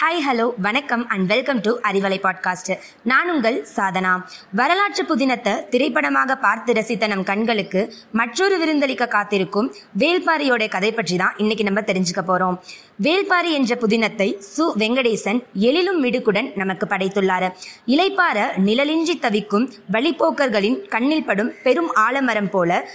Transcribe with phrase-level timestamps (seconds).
[0.00, 4.22] hi hello வணக்கம் and welcome to Arivalai podcast நான் உங்கள் சாதனா.
[4.52, 11.64] வரலாற்று புதினத்தை திரைப்படமாக பார்த்து ரசித்த நம் கண்களுக்கு மற்றொரு விருந்தளிக்க காத்திருக்கும் வேல்பாரியோட கதை பற்றி தான் இன்னைக்கு
[11.64, 12.58] நம்ம தெரிஞ்சுக்க போறோம்.
[13.02, 14.72] வேல்பாரி என்ற புதினத்தை சு.
[14.78, 17.52] வெங்கடேசன் எழிலும் மிடுக்குடன் நமக்கு படைத்துள்ளார்.
[17.86, 22.88] இலைப்பார நிழலின்றி தவிக்கும் வழிப்போக்கர்களின் கண்ணில் படும் பெரும் ஆலமரம் போல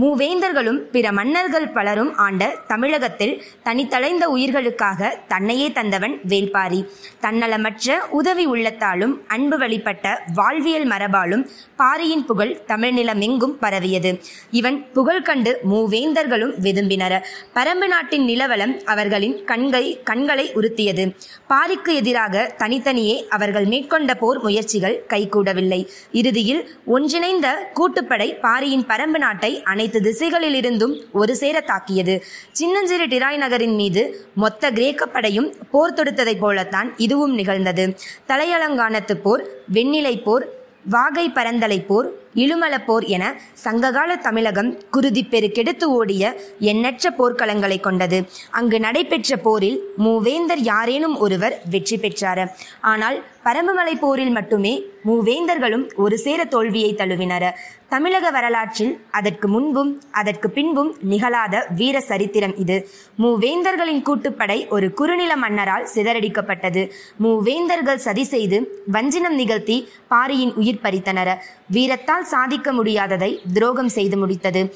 [0.00, 6.80] மூவேந்தர்களும் பிற மன்னர்கள் பலரும் ஆண்ட தமிழகத்தில் தனித்தலைந்த உயிர்களுக்காக தன்னையே தந்தவன் வேல்பாரி
[7.22, 14.20] தன்னலமற்ற உதவி உள்ளத்தாலும் அன்பு வழிபட்ட வாழ்வியல் மரபாலும் பாரியின் புகழ் தமிழ்நிலமெங்கும் பரவியது.
[14.50, 17.16] இவன் புகழ் கண்டு மூவேந்தர்களும் விரும்பினர்.
[17.54, 21.16] பரம்பு நாட்டின் நிலவலம் அவர்களின் கண்கை கண்களை உறுத்தியது.
[21.48, 25.88] பாரிக்கு எதிராக தனித்தனியே அவர்கள் மேற்கொண்ட போர் முயற்சிகள் கைகூடவில்லை.
[26.12, 32.14] இறுதியில் ஒன்றிணைந்த கூட்டுப்படை பாரியின் பரம்பு நாட்டை அனைத்து திசைகளிலிருந்தும் ஒரு சேர தாக்கியது.
[32.52, 34.02] சின்னஞ்சிறு டிராய் நகரின் மீது
[34.34, 37.84] மொத்த கிரேக்க படையும் போர் தொடுத்ததைப் போலத்தான் இதுவும் நிகழ்ந்தது.
[38.28, 39.42] தலையலங்கானத்து போர்
[39.74, 40.44] வெண்ணிலை போர்
[40.90, 48.28] வாகை பரந்தலை போர் இழுமலப் போர் என சங்ககால தமிழகம் குருதி பெருக்கெடுத்து ஓடிய எண்ணற்ற போர்க்களங்களை கொண்டது.
[48.50, 52.56] அங்கு நடைபெற்ற போரில் மூவேந்தர் யாரேனும் ஒருவர் வெற்றி பெற்றார்.
[52.80, 57.54] ஆனால் பரம்புமலை போரில் மட்டுமே மூவேந்தர்களும் ஒரு சேர தோல்வியை தழுவினர்.
[57.88, 62.88] தமிழக வரலாற்றில் அதற்கு முன்பும் அதற்கு பின்பும் நிகழாத வீர சரித்திரம் இது.
[63.18, 66.90] மூவேந்தர்களின் கூட்டுப்படை ஒரு குறுநில மன்னரால் சிதறடிக்கப்பட்டது.
[67.22, 71.34] மூவேந்தர்கள் சதி செய்து வஞ்சினம் நிகழ்த்தி பாரியின் உயிர் பறித்தனர்.
[71.70, 74.74] வீரத்தால் சாதிக்க முடியாததை துரோகம் செய்து முடித்தது.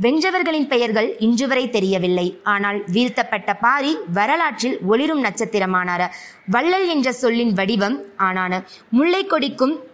[0.00, 2.40] வென்றவர்களின் பெயர்கள் இன்று வரை தெரியவில்லை.
[2.42, 6.08] ஆனால் வீழ்த்தப்பட்ட பாரி வரலாற்றில் ஒளிரும் நட்சத்திரமானார்.
[6.50, 8.62] வள்ளல் என்ற சொல்லின் வடிவம் ஆனான.
[8.90, 9.87] முல்லை கொடிக்கும்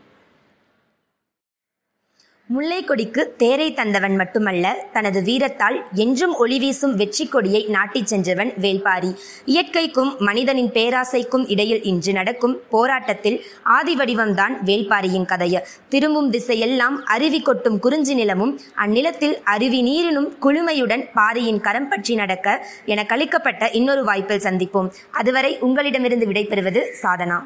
[2.47, 9.17] முல்லை கொடிக்கு தேரை தந்தவன் மட்டுமல்ல தனது வீரத்தால் என்றும் ஒளி வீசும் வெற்றி கொடியை நாட்டிச் சென்றவன் வேல்பாரி.
[9.47, 15.63] இயற்கைக்கும் மனிதனின் பேராசைக்கும் இடையில் இன்று நடக்கும் போராட்டத்தில் ஆதி வடிவம்தான் வேல்பாரியின் கதைய.
[15.89, 23.07] திரும்பும் திசையெல்லாம் அருவி கொட்டும் குறிஞ்சி நிலமும் அந்நிலத்தில் அருவி நீரினும் குளுமையுடன் பாரியின் கரம் பற்றி நடக்க என
[23.09, 24.93] கழிக்கப்பட்ட இன்னொரு வாய்ப்பில் சந்திப்போம்.
[25.11, 27.41] அதுவரை உங்களிடமிருந்து விடைபெறுவது சாதனா.